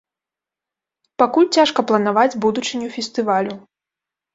[1.23, 3.53] Пакуль цяжка планаваць будучыню фестывалю.